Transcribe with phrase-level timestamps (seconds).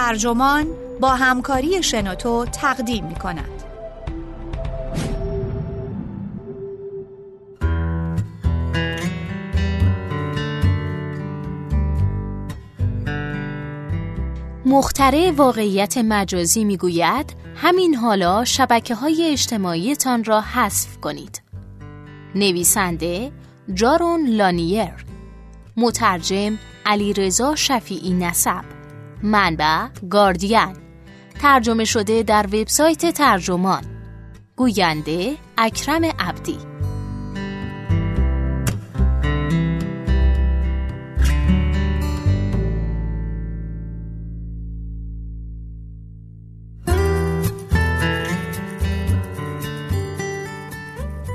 [0.00, 0.66] ترجمان
[1.00, 3.62] با همکاری شنوتو تقدیم می کند.
[14.66, 21.42] مختره واقعیت مجازی می‌گوید همین حالا شبکه های اجتماعیتان را حذف کنید.
[22.34, 23.32] نویسنده
[23.74, 25.04] جارون لانیر
[25.76, 28.79] مترجم علیرضا شفیعی نسب
[29.22, 30.76] منبع گاردین.
[31.40, 33.82] ترجمه شده در وبسایت ترجمان.
[34.56, 36.58] گوینده اکرم عبدی.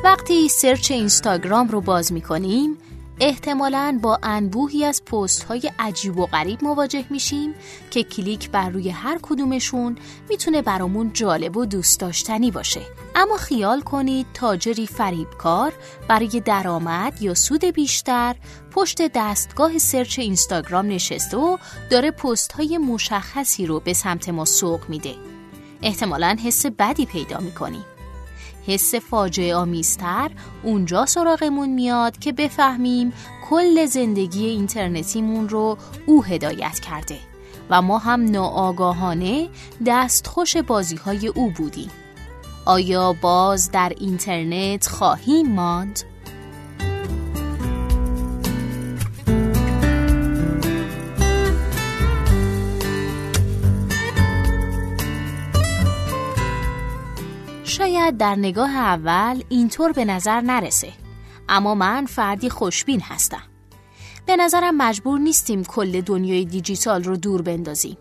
[0.04, 2.78] وقتی search اینستاگرام رو باز می کنیم
[3.20, 7.54] احتمالاً با انبوهی از پست های عجیب و غریب مواجه میشیم
[7.92, 9.98] که کلیک بر روی هر کدومشون
[10.30, 12.82] می‌تونه برامون جالب و دوست داشتنی باشه.
[13.16, 15.74] اما خیال کنید تاجری فریبکار
[16.08, 18.36] برای درآمد یا سود بیشتر
[18.72, 21.58] پشت دستگاه search اینستاگرام نشسته و
[21.90, 25.16] داره پست های مشخصی رو به سمت ما سوق میده.
[25.82, 27.86] احتمالاً حس بدی پیدا می‌کنیم
[28.68, 30.32] حس فاجعه آمیزتر
[30.64, 33.14] اونجا سراغمون میاد که بفهمیم
[33.50, 37.18] کل زندگی اینترنتیمون رو او هدایت کرده
[37.70, 39.50] و ما هم ناآگاهانه
[39.86, 41.92] دستخوش بازی های او بودیم
[42.66, 46.00] آیا باز در اینترنت خواهیم ماند؟
[57.96, 60.94] شاید در نگاه اول اینطور به نظر نرسه.
[61.50, 63.42] اما من فردی خوشبین هستم.
[64.26, 67.98] به نظرم مجبور نیستیم کل دنیای دیجیتال رو دور بندازیم.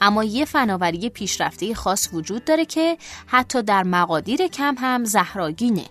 [0.00, 5.86] اما یه فناوری پیشرفته خاص وجود داره که حتی در مقادیر کم هم زهراگینه.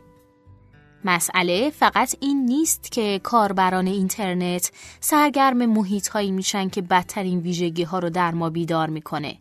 [1.05, 7.99] مسئله فقط این نیست که کاربران اینترنت سرگرم محیط هایی میشن که بدترین ویژگی ها
[7.99, 9.37] رو در ما بیدار می‌کنه.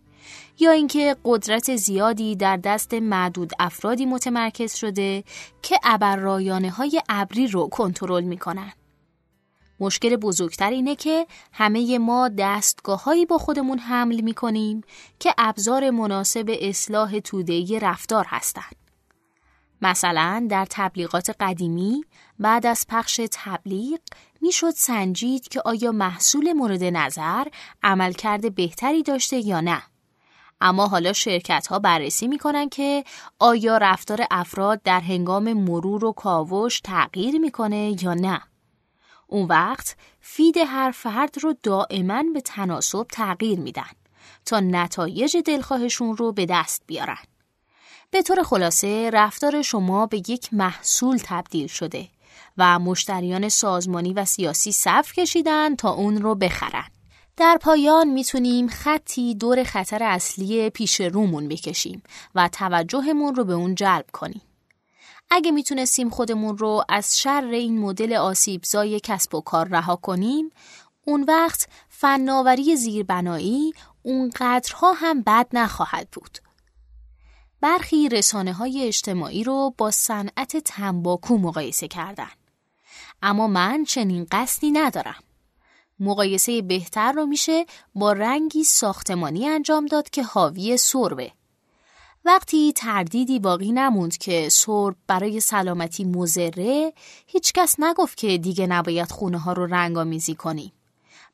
[0.58, 5.24] یا اینکه قدرت زیادی در دست معدود افرادی متمرکز شده
[5.62, 8.72] که ابررایانه های ابری رو کنترل می‌کنن.
[9.80, 14.80] مشکل بزرگتر اینه که همه ما دستگاههایی با خودمون حمل می‌کنیم
[15.18, 18.76] که ابزار مناسب اصلاح تودهی رفتار هستند.
[19.82, 22.04] مثلا در تبلیغات قدیمی
[22.38, 24.00] بعد از پخش تبلیغ
[24.40, 27.44] می‌شد سنجید که آیا محصول مورد نظر
[27.82, 29.82] عملکرد بهتری داشته یا نه.
[30.60, 33.04] اما حالا شرکت ها بررسی می‌کنن که
[33.38, 38.40] آیا رفتار افراد در هنگام مرور و کاوش تغییر می‌کنه یا نه.
[39.26, 43.90] اون وقت فید هر فرد رو دائما به تناسب تغییر میدن
[44.46, 47.18] تا نتایج دلخواهشون رو به دست بیارن.
[48.10, 52.08] به طور خلاصه رفتار شما به یک محصول تبدیل شده
[52.58, 56.99] و مشتریان سازمانی و سیاسی صف کشیدن تا اون رو بخرن.
[57.40, 62.02] در پایان می‌تونیم خطی دور خطر اصلی پیش رومون بکشیم
[62.34, 64.42] و توجهمون رو به اون جلب کنیم.
[65.30, 70.50] اگه می‌تونستیم خودمون رو از شر این مدل آسیبزای کسب و کار رها کنیم،
[71.04, 76.38] اون وقت فناوری زیربنایی اونقدرها هم بد نخواهد بود.
[77.60, 82.30] برخی رسانه های اجتماعی رو با صنعت تنباکو مقایسه کردن.
[83.22, 85.22] اما من چنین قصدی ندارم.
[86.00, 91.32] مقایسه بهتر رو میشه با رنگی ساختمانی انجام داد که حاوی سربه.
[92.24, 96.92] وقتی تردیدی باقی نموند که سرب برای سلامتی مزره،
[97.26, 100.72] هیچکس نگفت که دیگه نباید خونه ها رو رنگامیزی کنیم.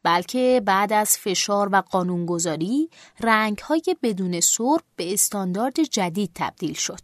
[0.02, 2.90] بلکه بعد از فشار و قانونگذاری
[3.20, 7.00] رنگ های بدون سرب به استاندارد جدید تبدیل شد.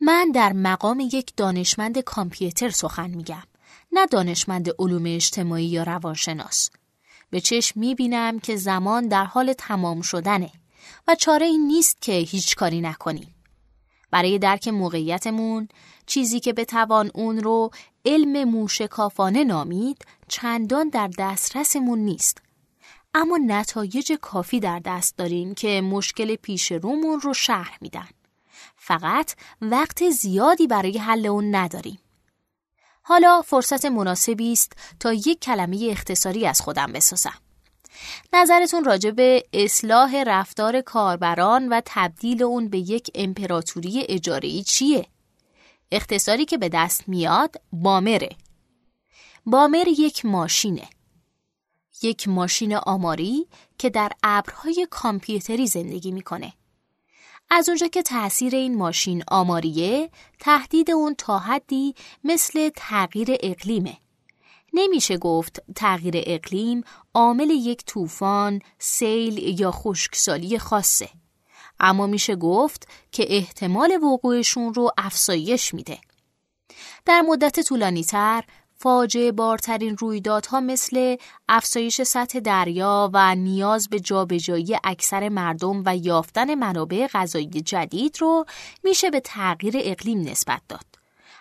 [0.00, 3.42] من در مقام یک دانشمند کامپیوتر سخن میگم.
[3.92, 6.70] نه دانشمند علوم اجتماعی یا روانشناس.
[7.30, 10.50] به چشم می‌بینم که زمان در حال تمام شدنه
[11.08, 13.34] و چاره این نیست که هیچ کاری نکنیم.
[14.10, 15.68] برای درک موقعیتمون
[16.06, 17.70] چیزی که بتوان اون رو
[18.04, 22.38] علم موشکافانه نامید چندان در دسترسمون نیست.
[23.14, 28.08] اما نتایج کافی در دست داریم که مشکل پیش رومون رو شرح میدن.
[28.76, 31.98] فقط وقت زیادی برای حل اون نداریم.
[33.08, 37.34] حالا فرصت مناسبی است تا یک کلمه اختصاری از خودم بسازم.
[38.32, 45.06] نظرتون راجع به اصلاح رفتار کاربران و تبدیل اون به یک امپراتوری اجاره‌ای چیه؟
[45.92, 48.30] اختصاری که به دست میاد بامره.
[49.46, 50.88] بامر یک ماشینه.
[52.02, 53.46] یک ماشین آماری
[53.78, 56.52] که در ابرهای کامپیوتری زندگی می‌کنه.
[57.50, 60.10] از اونجا که تأثیر این ماشین آماریه،
[60.40, 63.96] تهدید اون تا حدی مثل تغییر اقلیمه.
[64.72, 66.84] نمیشه گفت تغییر اقلیم
[67.14, 71.08] عامل یک طوفان، سیل یا خشکسالی خاصه.
[71.80, 75.98] اما میشه گفت که احتمال وقوعشون رو افزایش میده.
[77.04, 78.44] در مدت طولانی تر
[78.80, 81.16] فاجعه بارترین رویدادها مثل
[81.48, 88.44] افزایش سطح دریا و نیاز به جابجایی اکثر مردم و یافتن منابع غذایی جدید رو
[88.84, 90.84] میشه به تغییر اقلیم نسبت داد.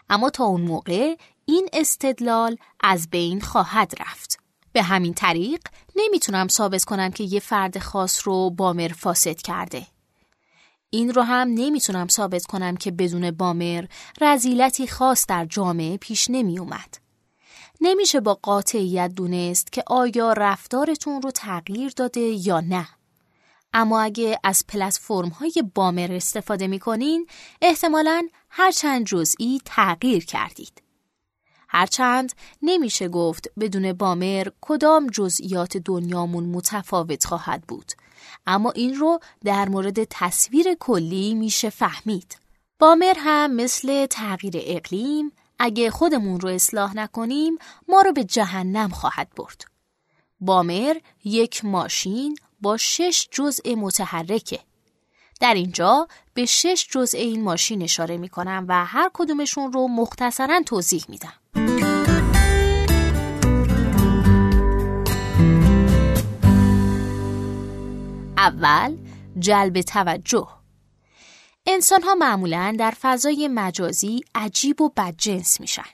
[0.09, 4.39] اما تا اون موقع این استدلال از بین خواهد رفت.
[4.73, 5.61] به همین طریق
[5.95, 9.87] نمی‌تونم ثابت کنم که یه فرد خاص رو بامر فاسد کرده.
[10.89, 13.85] این رو هم نمی‌تونم ثابت کنم که بدون بامر
[14.21, 17.06] رزیلتی خاص در جامعه پیش نمی اومد.
[17.81, 22.87] نمیشه با قاطعیت دونست که آیا رفتارتون رو تغییر داده یا نه.
[23.73, 27.27] اما اگه از پلتفرم های بامر استفاده می‌کنین
[27.61, 30.81] احتمالا هر چند جزئی تغییر کردید.
[31.69, 37.91] هرچند نمیشه گفت بدون بامر کدام جزئیات دنیامون متفاوت خواهد بود
[38.47, 42.37] اما این رو در مورد تصویر کلی میشه فهمید.
[42.79, 47.57] بامر هم مثل تغییر اقلیم اگه خودمون رو اصلاح نکنیم
[47.87, 49.65] ما رو به جهنم خواهد برد.
[50.39, 54.59] بامر یک ماشین با شش جزء متحرکه.
[55.39, 60.61] در اینجا به شش جزء این ماشین اشاره می کنم و هر کدومشون رو مختصرا
[60.65, 61.33] توضیح میدم.
[68.37, 68.97] اول
[69.39, 70.56] جلب توجه
[71.69, 75.85] انسان ها معمولا در فضای مجازی عجیب و بدجنس میشن.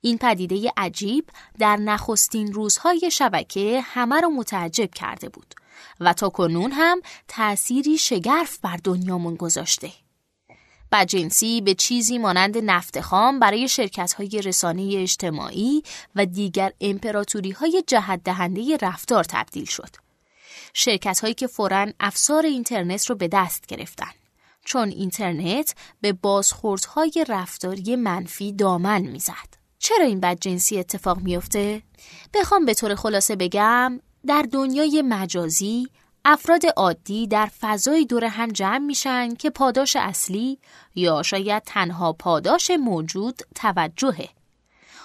[0.00, 5.54] این پدیده عجیب در نخستین روزهای شبکه همه رو متعجب کرده بود
[6.00, 9.90] و تا کنون هم تأثیری شگرف بر دنیامون گذاشته.
[10.92, 15.82] بدجنسی به چیزی مانند نفت خام برای شرکت های رسانه اجتماعی
[16.16, 19.90] و دیگر امپراتوری های جهت دهنده رفتار تبدیل شد.
[20.74, 24.10] شرکت هایی که فوراً افسار اینترنت رو به دست گرفتن.
[24.66, 29.56] چون اینترنت به بازخوردهای رفتاری منفی دامن می‌زد.
[29.78, 31.82] چرا این بدجنسی اتفاق میافته؟
[32.34, 35.88] بخوام به طور خلاصه بگم در دنیای مجازی
[36.24, 40.58] افراد عادی در فضای دور هم جمع میشن که پاداش اصلی
[40.94, 44.28] یا شاید تنها پاداش موجود توجهه.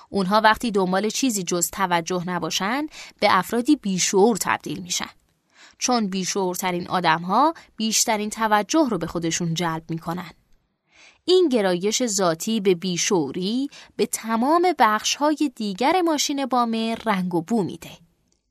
[0.09, 2.87] اونها وقتی دنبال چیزی جز توجه نباشن
[3.19, 5.09] به افرادی بیشعور تبدیل میشن.
[5.81, 10.31] چون بیشعورترین آدم ها بیشترین توجه رو به خودشون جلب می‌کنن.
[11.25, 17.63] این گرایش ذاتی به بیشوری به تمام بخش های دیگر ماشین بامه رنگ و بو
[17.63, 17.89] میده.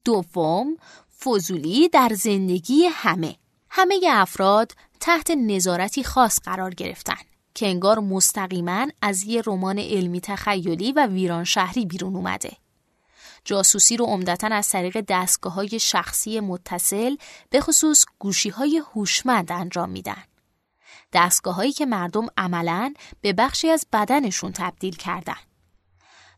[0.05, 0.77] دوم،
[1.21, 3.37] فضولی در زندگی همه.
[3.71, 7.23] همه افراد تحت نظارتی خاص قرار گرفتن
[7.55, 12.51] که انگار مستقیما از یه رمان علمی تخیلی و ویران شهری بیرون اومده.
[13.45, 17.17] جاسوسی رو عمدتا از طریق دستگاه های شخصی متصل
[17.51, 20.25] به خصوص گوشی های هوشمند انجام میدن.
[21.13, 25.37] دستگاه هایی که مردم عملا به بخشی از بدنشون تبدیل کردن.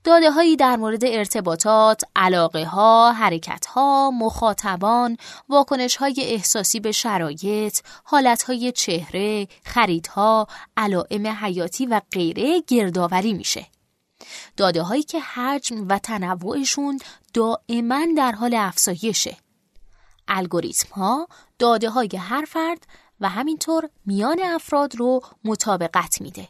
[0.04, 5.16] داده هایی در مورد ارتباطات، علاقه ها، حرکت ها، مخاطبان،
[5.48, 10.46] واکنش های احساسی به شرایط، حالت های چهره، خریدها،
[10.76, 13.66] علائم حیاتی و غیره گردآوری میشه.
[14.56, 16.98] داده هایی که حجم و تنوعشون
[17.34, 19.36] دائما در حال افزایشه.
[20.28, 22.86] الگوریتم ها داده های هر فرد
[23.20, 26.48] و همینطور میان افراد رو مطابقت میده.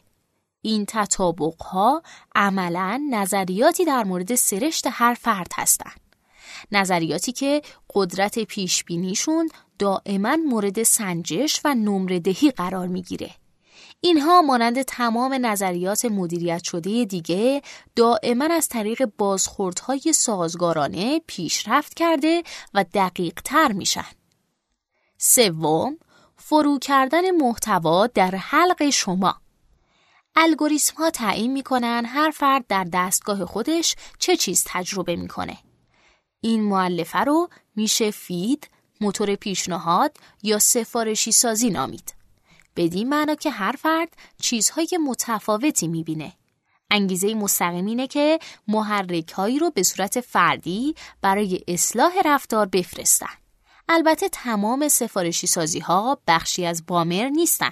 [0.61, 2.03] این تطابق ها
[2.35, 5.99] عملا نظریاتی در مورد سرشت هر فرد هستند.
[6.71, 7.61] نظریاتی که
[7.93, 9.49] قدرت پیش بینیشون
[9.79, 13.31] دائما مورد سنجش و نمره دهی قرار می‌گیره.
[14.05, 17.61] اینها مانند تمام نظریات مدیریت شده دیگه
[17.95, 22.43] دائما از طریق بازخوردهای سازگارانه پیشرفت کرده
[22.73, 24.05] و دقیق تر میشن.
[25.17, 25.97] سوم،
[26.37, 29.35] فرو کردن محتوا در حلق شما.
[30.35, 35.57] الگوریسم ها تعیین می‌کنن هر فرد در دستگاه خودش چه چیز تجربه می‌کنه.
[36.41, 38.69] این معلفه رو میشه فید،
[39.01, 42.22] موتور پیشنهاد یا سفارشی سازی نامید.
[42.75, 44.09] بدین معنا که هر فرد
[44.41, 46.33] چیزهای متفاوتی می‌بینه.
[46.91, 53.33] انگیزه مستقیم اینه که محرک هایی رو به صورت فردی برای اصلاح رفتار بفرستن.
[53.89, 57.71] البته تمام سفارشی سازی ها بخشی از بامر نیستن.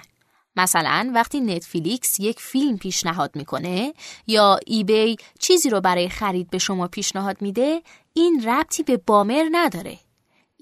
[0.56, 3.94] مثلا وقتی نتفلیکس یک فیلم پیشنهاد می‌کنه
[4.26, 7.82] یا ایبی چیزی رو برای خرید به شما پیشنهاد میده
[8.14, 9.98] این ربطی به بامر نداره.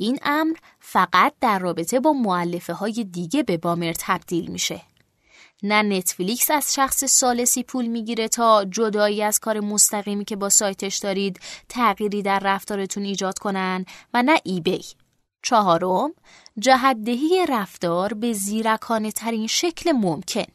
[0.01, 4.83] این امر فقط در رابطه با معلفه های دیگه به بامر تبدیل میشه.
[5.63, 10.99] نه نتفلیکس از شخص سالسی پول می‌گیره تا جدایی از کار مستقیمی که با سایتش
[10.99, 14.85] دارید تغییری در رفتارتون ایجاد کنن و نه ایبی.
[15.43, 16.13] چهارم
[16.59, 20.47] جهدهی رفتار به زیرکانه ترین شکل ممکن.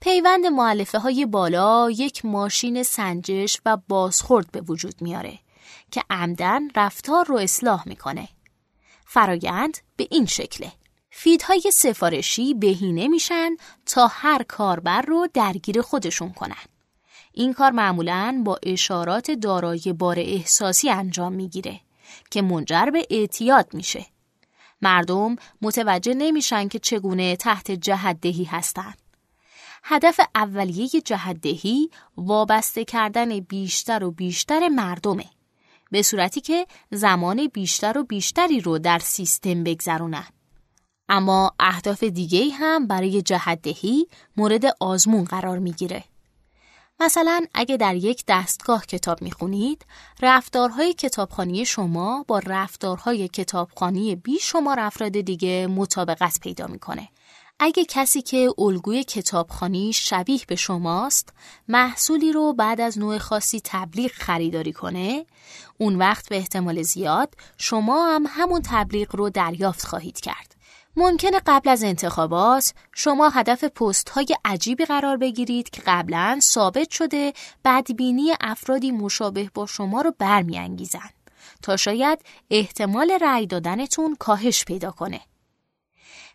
[0.00, 5.38] پیوند معلفه های بالا یک ماشین سنجش و بازخورد به وجود میاره
[5.90, 8.28] که عمدن رفتار رو اصلاح می‌کنه.
[9.12, 10.72] فرایند به این شکله.
[11.10, 13.50] فیدهای سفارشی بهینه میشن
[13.86, 16.64] تا هر کاربر رو درگیر خودشون کنن.
[17.32, 21.80] این کار معمولا با اشارات دارای بار احساسی انجام می‌گیره
[22.30, 24.06] که منجر به اعتیاد میشه.
[24.82, 28.98] مردم متوجه نمیشن که چگونه تحت جهدهی هستند.
[29.84, 35.24] هدف اولیه جهدهی وابسته کردن بیشتر و بیشتر مردمه.
[35.92, 40.26] به صورتی که زمان بیشتر و بیشتری رو در سیستم بگذرونن.
[41.08, 44.06] اما اهداف دیگه هم برای جهدهی
[44.36, 46.04] مورد آزمون قرار می‌گیره.
[47.00, 49.86] مثلا اگه در یک دستگاه کتاب می‌خونید،
[50.22, 57.08] رفتارهای کتابخانی شما با رفتارهای کتابخانی بیشمار افراد دیگه مطابقت پیدا می‌کنه.
[57.64, 61.32] اگه کسی که الگوی کتابخانی شبیه به شماست
[61.68, 65.26] محصولی رو بعد از نوع خاصی تبلیغ خریداری کنه
[65.78, 70.56] اون وقت به احتمال زیاد شما هم همون تبلیغ رو دریافت خواهید کرد
[70.96, 77.32] ممکنه قبل از انتخابات شما هدف پست های عجیبی قرار بگیرید که قبلا ثابت شده
[77.64, 81.10] بدبینی افرادی مشابه با شما رو برمیانگیزن
[81.62, 82.18] تا شاید
[82.50, 85.20] احتمال رأی دادنتون کاهش پیدا کنه.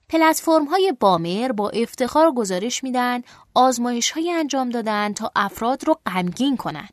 [0.10, 3.22] پلتفرم های بامر با افتخار گزارش میدن
[3.54, 6.90] آزمایش های انجام دادن تا افراد رو غمگین کنن.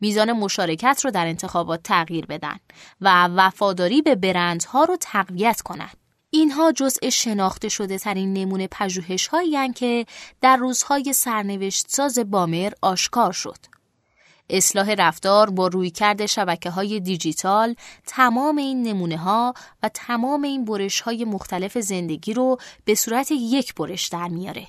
[0.00, 2.56] میزان مشارکت رو در انتخابات تغییر بدن
[3.00, 5.90] و وفاداری به برندها رو تقویت کنن.
[6.30, 10.06] اینها جزء شناخته شده ترین نمونه پژوهش هایی که
[10.40, 13.75] در روزهای سرنوشت ساز بامر آشکار شد.
[14.50, 17.74] اصلاح رفتار با رویکرد شبکه های دیجیتال
[18.06, 23.74] تمام این نمونه ها و تمام این برش های مختلف زندگی رو به صورت یک
[23.74, 24.66] برش در میاره.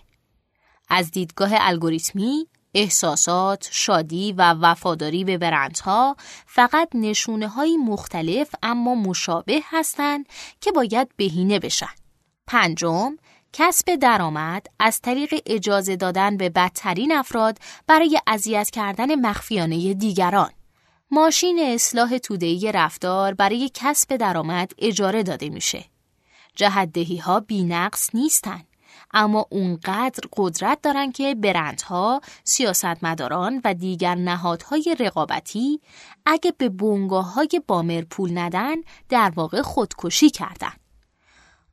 [0.89, 6.15] از دیدگاه الگوریتمی احساسات، شادی و وفاداری به برندها
[6.45, 10.25] فقط نشونه های مختلف اما مشابه هستند
[10.61, 11.95] که باید بهینه بشن.
[12.47, 13.15] پنجم،
[13.53, 20.51] کسب درآمد از طریق اجازه دادن به بدترین افراد برای اذیت کردن مخفیانه دیگران.
[21.11, 25.85] ماشین اصلاح تودهی رفتار برای کسب درآمد اجاره داده میشه.
[26.55, 28.63] جهدهی ها بی نقص نیستن.
[29.11, 35.81] اما اونقدر قدرت دارن که برندها، سیاستمداران و دیگر نهادهای رقابتی
[36.25, 38.75] اگه به بونگاه های بامر پول ندن
[39.09, 40.73] در واقع خودکشی کردن.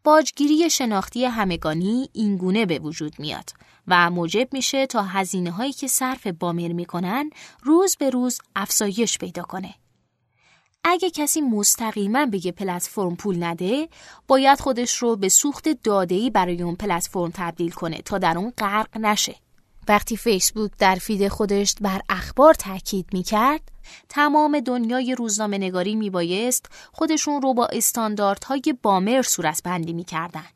[0.05, 3.51] باجگیری شناختی همگانی اینگونه به وجود میاد
[3.89, 7.31] و موجب میشه تا هزینه هایی که صرف بامر می‌کنن
[7.63, 9.75] روز به روز افزایش پیدا کنه.
[10.85, 13.89] اگه کسی مستقیما به یه پلتفرم پول نده
[14.29, 18.97] باید خودش رو به سوخت دادهی برای اون پلتفرم تبدیل کنه تا در اون غرق
[18.97, 19.37] نشه
[19.89, 23.74] وقتی فیسبوک در فید خودش بر اخبار تاکید می‌کرد
[24.09, 30.47] تمام دنیای روزنامه نگاری میبایست خودشون رو با استانداردهای بامر صورت بندی می‌کردن.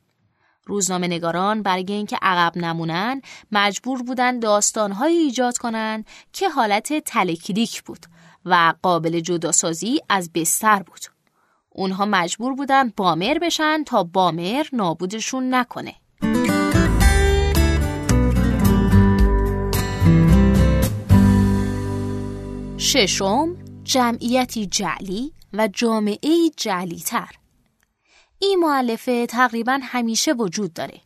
[0.65, 8.07] روزنامه نگاران برای اینکه عقب نمونن مجبور بودن داستانهایی ایجاد کنن که حالت تلکلیک بود
[8.45, 11.01] و قابل جداسازی از بستر بود.
[11.71, 15.95] اونها مجبور بودن بامر بشن تا بامر نابودشون نکنه.
[22.81, 27.35] ششم جمعیتی جعلی و جامعه جعلی تر.
[28.39, 31.01] این معلفه تقریبا همیشه وجود داره.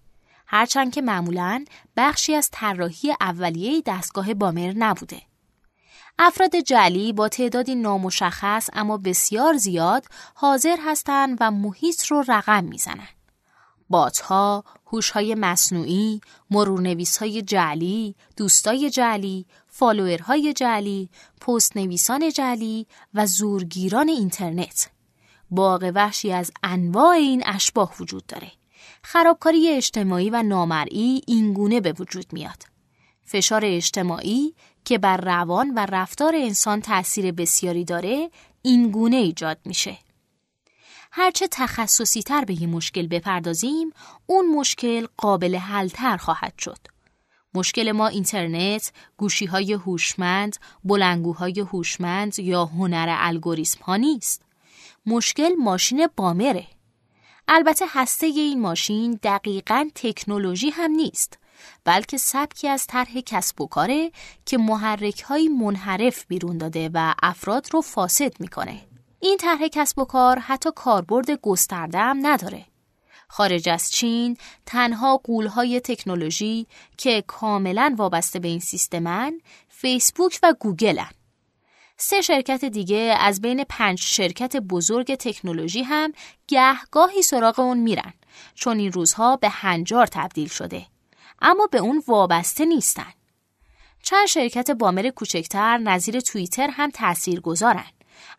[0.47, 1.64] هرچند که معمولا
[1.97, 5.23] بخشی از طراحی اولیه دستگاه بامر نبوده.
[6.19, 13.22] افراد جعلی با تعدادی نامشخص اما بسیار زیاد حاضر هستند و محیط رو رقم می‌زنند.
[13.92, 16.20] باتها، هوش‌های مصنوعی،
[16.50, 21.08] مرورنویس‌های جعلی، دوستای جعلی، فالوورهای جعلی،
[21.40, 24.90] پست نویسان جعلی و زورگیران اینترنت.
[25.50, 28.52] باغ وحشی از انواع این اشباه وجود داره.
[29.02, 32.62] خرابکاری اجتماعی و نامرئی اینگونه به وجود میاد.
[33.25, 38.30] فشار اجتماعی که بر روان و رفتار انسان تأثیر بسیاری داره
[38.62, 39.99] اینگونه ایجاد میشه.
[41.14, 43.92] هرچه تخصصی تر به یه مشکل بپردازیم
[44.26, 46.78] اون مشکل قابل حلتر خواهد شد.
[47.54, 54.42] مشکل ما اینترنت، گوشی های هوشمند، بلنگوهای هوشمند یا هنر الگوریسم ها نیست.
[55.07, 56.66] مشکل ماشین بامره.
[57.49, 61.38] البته هسته این ماشین دقیقا تکنولوژی هم نیست
[61.85, 64.12] بلکه سبکی از طرح کسب و کاره
[64.47, 68.91] که محرک های منحرف بیرون داده و افراد رو فاسد می‌کنه.
[69.25, 72.64] این طرح کسب و کار حتی کاربرد گسترده هم نداره.
[73.29, 74.37] خارج از چین
[74.67, 81.11] تنها قولهای تکنولوژی که کاملا وابسته به این سیستمن فیسبوک و گوگلن.
[81.97, 86.12] سه شرکت دیگه از بین پنج شرکت بزرگ تکنولوژی هم
[86.49, 88.12] گهگاهی سراغ اون میرن
[88.55, 90.87] چون این روزها به هنجار تبدیل شده
[91.43, 93.12] اما به اون وابسته نیستن.
[94.02, 97.87] چند شرکت بامر کوچکتر نظیر توییتر هم تأثیر گذارن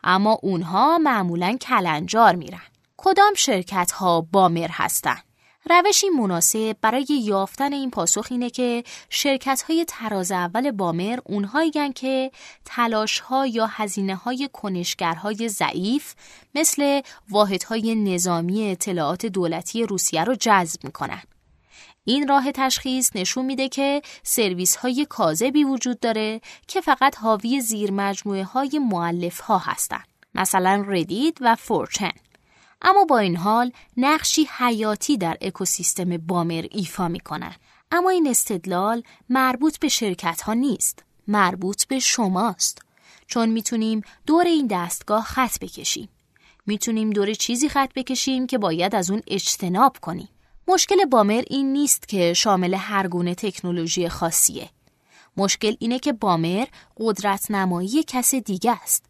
[0.04, 2.62] اما اونها معمولا کلنجار میرن.
[2.96, 5.24] کدام شرکت ها بامر هستند؟
[5.70, 12.30] روشی مناسب برای یافتن این پاسخ اینه که شرکت های تراز اول بامر اونهایی که
[12.64, 16.14] تلاش ها یا هزینه های کنشگرهای ضعیف
[16.54, 17.00] مثل
[17.30, 21.22] واحدهای نظامی اطلاعات دولتی روسیه رو جذب می‌کنن.
[22.04, 27.90] این راه تشخیص نشون میده که سرویس های کاذبی وجود داره که فقط حاوی زیر
[27.90, 30.02] مجموعه های معلف ها هستن.
[30.34, 32.12] مثلا ردید و فورچن.
[32.82, 37.54] اما با این حال نقشی حیاتی در اکوسیستم بامر ایفا می‌کنن.
[37.90, 41.04] اما این استدلال مربوط به شرکت ها نیست.
[41.28, 42.82] مربوط به شماست.
[43.26, 46.08] چون می‌تونیم دور این دستگاه خط بکشیم.
[46.66, 50.28] می‌تونیم دور چیزی خط بکشیم که باید از اون اجتناب کنیم.
[50.68, 54.68] مشکل بامر این نیست که شامل هر گونه تکنولوژی خاصیه.
[55.36, 56.66] مشکل اینه که بامر
[56.96, 59.04] قدرت نمایی کس دیگه است.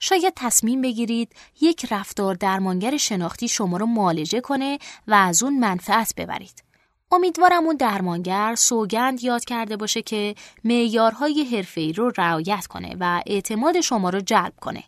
[0.00, 6.14] شاید تصمیم بگیرید یک رفتار درمانگر شناختی شما رو معالجه کنه و از اون منفعت
[6.16, 6.64] ببرید.
[7.12, 10.34] امیدوارم اون درمانگر سوگند یاد کرده باشه که
[10.64, 14.84] معیارهای حرفه‌ای رو رعایت کنه و اعتماد شما رو جلب کنه.